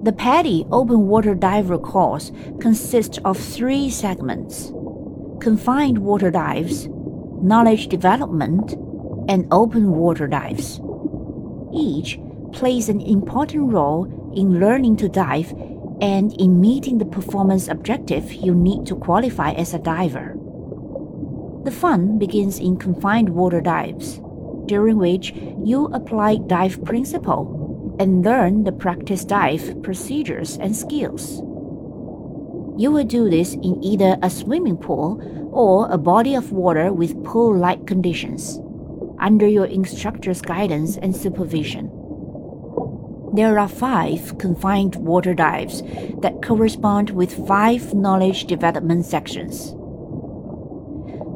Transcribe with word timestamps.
The 0.00 0.12
PADI 0.12 0.64
Open 0.70 1.08
Water 1.08 1.34
Diver 1.34 1.76
course 1.76 2.30
consists 2.60 3.18
of 3.24 3.36
three 3.36 3.90
segments 3.90 4.72
confined 5.40 5.98
water 5.98 6.30
dives, 6.30 6.86
knowledge 7.42 7.88
development, 7.88 8.74
and 9.28 9.48
open 9.50 9.90
water 9.90 10.28
dives. 10.28 10.80
Each 11.74 12.16
plays 12.52 12.88
an 12.88 13.00
important 13.00 13.72
role 13.72 14.04
in 14.36 14.60
learning 14.60 14.98
to 14.98 15.08
dive 15.08 15.50
and 16.00 16.32
in 16.40 16.60
meeting 16.60 16.98
the 16.98 17.04
performance 17.04 17.66
objective 17.66 18.32
you 18.32 18.54
need 18.54 18.86
to 18.86 18.94
qualify 18.94 19.50
as 19.50 19.74
a 19.74 19.80
diver. 19.80 20.36
The 21.64 21.72
fun 21.72 22.18
begins 22.18 22.60
in 22.60 22.76
confined 22.76 23.30
water 23.30 23.60
dives, 23.60 24.20
during 24.66 24.96
which 24.96 25.32
you 25.64 25.86
apply 25.86 26.36
dive 26.36 26.84
principle 26.84 27.57
and 27.98 28.24
learn 28.24 28.64
the 28.64 28.72
practice 28.72 29.24
dive 29.24 29.82
procedures 29.82 30.56
and 30.58 30.74
skills. 30.74 31.42
You 32.80 32.92
will 32.92 33.04
do 33.04 33.28
this 33.28 33.54
in 33.54 33.82
either 33.82 34.16
a 34.22 34.30
swimming 34.30 34.76
pool 34.76 35.20
or 35.52 35.90
a 35.90 35.98
body 35.98 36.34
of 36.34 36.52
water 36.52 36.92
with 36.92 37.24
pool 37.24 37.56
like 37.56 37.86
conditions, 37.86 38.60
under 39.18 39.48
your 39.48 39.66
instructor's 39.66 40.40
guidance 40.40 40.96
and 40.96 41.16
supervision. 41.16 41.90
There 43.34 43.58
are 43.58 43.68
five 43.68 44.38
confined 44.38 44.96
water 44.96 45.34
dives 45.34 45.82
that 46.22 46.40
correspond 46.42 47.10
with 47.10 47.46
five 47.46 47.94
knowledge 47.94 48.44
development 48.44 49.04
sections. 49.04 49.74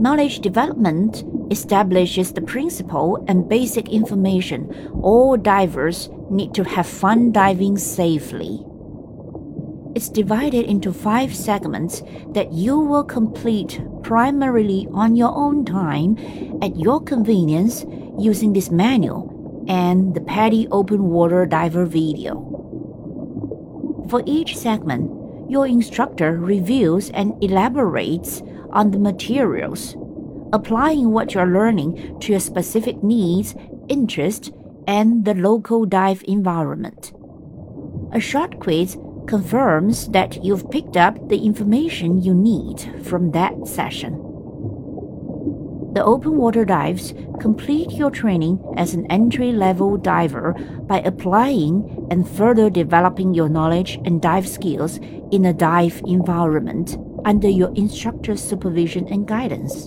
Knowledge 0.00 0.40
development 0.40 1.24
establishes 1.50 2.32
the 2.32 2.40
principle 2.40 3.22
and 3.28 3.46
basic 3.46 3.90
information 3.90 4.64
all 5.02 5.36
divers 5.36 6.08
need 6.30 6.54
to 6.54 6.64
have 6.64 6.86
fun 6.86 7.32
diving 7.32 7.76
safely. 7.76 8.64
It's 9.94 10.08
divided 10.08 10.64
into 10.64 10.94
five 10.94 11.36
segments 11.36 12.02
that 12.28 12.50
you 12.50 12.78
will 12.78 13.04
complete 13.04 13.78
primarily 14.02 14.88
on 14.94 15.16
your 15.16 15.36
own 15.36 15.66
time 15.66 16.16
at 16.62 16.78
your 16.78 17.02
convenience 17.02 17.84
using 18.18 18.54
this 18.54 18.70
manual 18.70 19.28
and 19.68 20.14
the 20.14 20.22
PADI 20.22 20.66
Open 20.70 21.10
Water 21.10 21.44
Diver 21.44 21.84
video. 21.84 22.40
For 24.08 24.22
each 24.24 24.56
segment, 24.56 25.10
your 25.50 25.66
instructor 25.66 26.38
reviews 26.38 27.10
and 27.10 27.34
elaborates 27.44 28.42
on 28.72 28.90
the 28.90 28.98
materials, 28.98 29.96
applying 30.52 31.10
what 31.10 31.34
you're 31.34 31.46
learning 31.46 32.18
to 32.20 32.32
your 32.32 32.40
specific 32.40 33.02
needs, 33.02 33.54
interests, 33.88 34.50
and 34.86 35.24
the 35.24 35.34
local 35.34 35.84
dive 35.86 36.24
environment. 36.26 37.12
A 38.12 38.20
short 38.20 38.58
quiz 38.60 38.96
confirms 39.26 40.08
that 40.08 40.44
you've 40.44 40.70
picked 40.70 40.96
up 40.96 41.28
the 41.28 41.44
information 41.44 42.20
you 42.20 42.34
need 42.34 42.80
from 43.04 43.30
that 43.30 43.68
session. 43.68 44.26
The 45.92 46.04
open 46.04 46.36
water 46.36 46.64
dives 46.64 47.14
complete 47.40 47.90
your 47.92 48.10
training 48.10 48.62
as 48.76 48.94
an 48.94 49.06
entry 49.10 49.50
level 49.50 49.96
diver 49.96 50.52
by 50.82 51.00
applying 51.00 52.06
and 52.10 52.28
further 52.28 52.70
developing 52.70 53.34
your 53.34 53.48
knowledge 53.48 53.98
and 54.04 54.22
dive 54.22 54.48
skills 54.48 54.98
in 55.32 55.44
a 55.46 55.52
dive 55.52 56.00
environment 56.06 56.96
under 57.24 57.48
your 57.48 57.72
instructor's 57.74 58.42
supervision 58.42 59.06
and 59.08 59.26
guidance. 59.26 59.86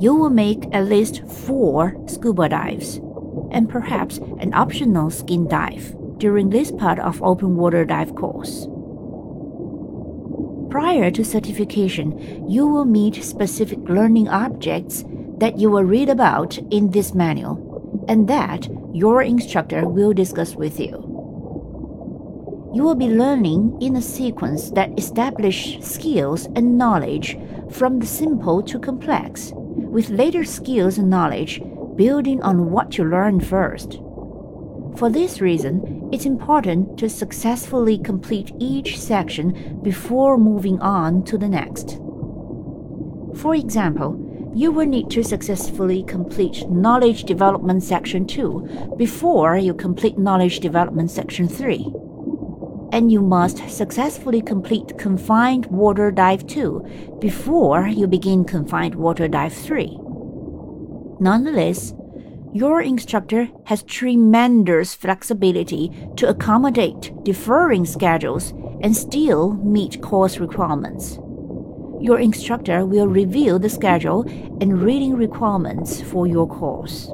You 0.00 0.14
will 0.14 0.30
make 0.30 0.66
at 0.72 0.86
least 0.86 1.26
four 1.26 1.96
scuba 2.06 2.48
dives 2.48 3.00
and 3.50 3.68
perhaps 3.68 4.18
an 4.38 4.54
optional 4.54 5.10
skin 5.10 5.46
dive 5.48 5.94
during 6.18 6.50
this 6.50 6.70
part 6.70 6.98
of 6.98 7.22
open 7.22 7.56
water 7.56 7.84
dive 7.84 8.14
course. 8.14 8.66
Prior 10.70 11.10
to 11.10 11.24
certification, 11.24 12.48
you 12.48 12.66
will 12.66 12.84
meet 12.84 13.24
specific 13.24 13.80
learning 13.88 14.28
objects 14.28 15.04
that 15.38 15.58
you 15.58 15.70
will 15.70 15.84
read 15.84 16.08
about 16.08 16.58
in 16.70 16.90
this 16.90 17.12
manual 17.12 18.04
and 18.08 18.28
that 18.28 18.68
your 18.94 19.22
instructor 19.22 19.88
will 19.88 20.12
discuss 20.12 20.54
with 20.54 20.78
you. 20.78 21.09
You 22.72 22.84
will 22.84 22.94
be 22.94 23.08
learning 23.08 23.78
in 23.80 23.96
a 23.96 24.02
sequence 24.02 24.70
that 24.70 24.96
establish 24.96 25.80
skills 25.80 26.46
and 26.54 26.78
knowledge 26.78 27.36
from 27.68 27.98
the 27.98 28.06
simple 28.06 28.62
to 28.62 28.78
complex, 28.78 29.52
with 29.56 30.08
later 30.08 30.44
skills 30.44 30.96
and 30.96 31.10
knowledge 31.10 31.60
building 31.96 32.40
on 32.42 32.70
what 32.70 32.96
you 32.96 33.04
learned 33.04 33.44
first. 33.44 34.00
For 34.96 35.10
this 35.10 35.40
reason, 35.40 36.08
it's 36.12 36.26
important 36.26 36.96
to 36.98 37.08
successfully 37.08 37.98
complete 37.98 38.52
each 38.60 39.00
section 39.00 39.80
before 39.82 40.38
moving 40.38 40.80
on 40.80 41.24
to 41.24 41.36
the 41.36 41.48
next. 41.48 41.98
For 43.34 43.56
example, 43.56 44.52
you 44.54 44.70
will 44.70 44.86
need 44.86 45.10
to 45.10 45.24
successfully 45.24 46.04
complete 46.04 46.68
Knowledge 46.70 47.24
Development 47.24 47.82
Section 47.82 48.26
2 48.26 48.94
before 48.96 49.56
you 49.56 49.74
complete 49.74 50.18
Knowledge 50.18 50.60
Development 50.60 51.10
Section 51.10 51.48
3. 51.48 51.92
And 52.92 53.12
you 53.12 53.20
must 53.22 53.68
successfully 53.70 54.42
complete 54.42 54.98
Confined 54.98 55.66
Water 55.66 56.10
Dive 56.10 56.46
2 56.46 57.18
before 57.20 57.86
you 57.86 58.06
begin 58.06 58.44
Confined 58.44 58.96
Water 58.96 59.28
Dive 59.28 59.52
3. 59.52 59.96
Nonetheless, 61.20 61.94
your 62.52 62.82
instructor 62.82 63.48
has 63.66 63.84
tremendous 63.84 64.92
flexibility 64.94 65.92
to 66.16 66.28
accommodate 66.28 67.12
differing 67.22 67.86
schedules 67.86 68.52
and 68.80 68.96
still 68.96 69.54
meet 69.54 70.02
course 70.02 70.38
requirements. 70.38 71.20
Your 72.00 72.18
instructor 72.18 72.84
will 72.84 73.06
review 73.06 73.58
the 73.58 73.68
schedule 73.68 74.22
and 74.60 74.82
reading 74.82 75.14
requirements 75.14 76.02
for 76.02 76.26
your 76.26 76.48
course. 76.48 77.08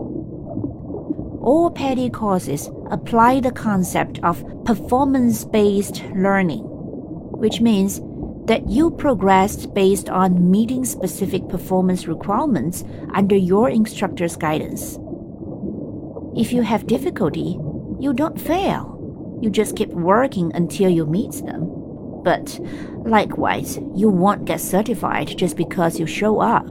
All 1.47 1.71
PADI 1.71 2.11
courses 2.11 2.69
apply 2.91 3.39
the 3.39 3.53
concept 3.53 4.19
of 4.25 4.45
performance 4.65 5.45
based 5.45 6.03
learning, 6.13 6.65
which 6.65 7.61
means 7.61 8.01
that 8.47 8.69
you 8.69 8.91
progress 8.91 9.65
based 9.65 10.09
on 10.09 10.51
meeting 10.51 10.85
specific 10.85 11.49
performance 11.49 12.09
requirements 12.09 12.83
under 13.15 13.37
your 13.37 13.71
instructor's 13.71 14.35
guidance. 14.35 14.99
If 16.37 16.53
you 16.53 16.63
have 16.63 16.89
difficulty, 16.89 17.61
you 18.01 18.13
don't 18.13 18.41
fail. 18.41 19.39
You 19.41 19.49
just 19.49 19.77
keep 19.77 19.91
working 19.91 20.51
until 20.53 20.91
you 20.91 21.07
meet 21.07 21.31
them. 21.45 21.71
But 22.25 22.59
likewise, 23.05 23.79
you 23.95 24.11
won't 24.11 24.47
get 24.47 24.61
certified 24.61 25.39
just 25.39 25.57
because 25.57 26.01
you 26.01 26.07
show 26.07 26.41
up. 26.41 26.67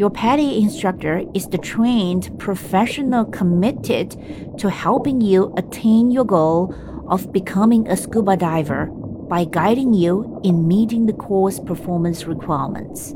Your 0.00 0.08
PADI 0.08 0.62
instructor 0.62 1.24
is 1.34 1.48
the 1.48 1.58
trained 1.58 2.38
professional 2.38 3.26
committed 3.26 4.16
to 4.56 4.70
helping 4.70 5.20
you 5.20 5.52
attain 5.58 6.10
your 6.10 6.24
goal 6.24 6.74
of 7.06 7.30
becoming 7.34 7.86
a 7.86 7.98
scuba 7.98 8.38
diver 8.38 8.86
by 8.86 9.44
guiding 9.44 9.92
you 9.92 10.40
in 10.42 10.66
meeting 10.66 11.04
the 11.04 11.12
course 11.12 11.60
performance 11.60 12.24
requirements. 12.24 13.14